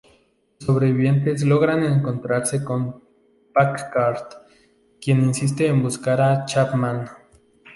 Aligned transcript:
Los 0.59 0.65
sobrevivientes 0.65 1.43
logran 1.43 1.83
encontrarse 1.83 2.63
con 2.63 3.03
Packard, 3.53 4.33
quien 4.99 5.21
insiste 5.25 5.67
en 5.67 5.83
buscar 5.83 6.19
a 6.21 6.43
Chapman. 6.45 7.07